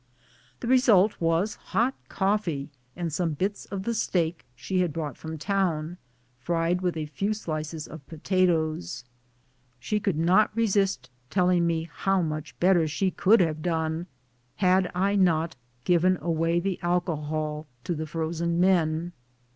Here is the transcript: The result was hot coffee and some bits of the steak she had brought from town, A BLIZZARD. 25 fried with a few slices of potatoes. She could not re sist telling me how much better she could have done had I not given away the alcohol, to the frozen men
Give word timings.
The 0.61 0.67
result 0.67 1.13
was 1.21 1.53
hot 1.77 1.93
coffee 2.09 2.71
and 2.95 3.13
some 3.13 3.33
bits 3.33 3.65
of 3.65 3.83
the 3.83 3.93
steak 3.93 4.47
she 4.55 4.79
had 4.79 4.91
brought 4.91 5.15
from 5.15 5.37
town, 5.37 5.69
A 5.69 5.73
BLIZZARD. 5.77 5.99
25 6.45 6.45
fried 6.47 6.81
with 6.81 6.97
a 6.97 7.05
few 7.05 7.35
slices 7.35 7.87
of 7.87 8.07
potatoes. 8.07 9.03
She 9.79 9.99
could 9.99 10.17
not 10.17 10.49
re 10.55 10.65
sist 10.65 11.11
telling 11.29 11.67
me 11.67 11.87
how 11.93 12.23
much 12.23 12.59
better 12.59 12.87
she 12.87 13.11
could 13.11 13.41
have 13.41 13.61
done 13.61 14.07
had 14.55 14.89
I 14.95 15.15
not 15.15 15.55
given 15.83 16.17
away 16.19 16.59
the 16.59 16.79
alcohol, 16.81 17.67
to 17.83 17.93
the 17.93 18.07
frozen 18.07 18.59
men 18.59 19.11